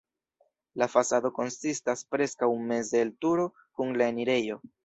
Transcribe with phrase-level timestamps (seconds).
[0.81, 4.63] La fasado konsistas preskaŭ meze el turo kun la enirejo.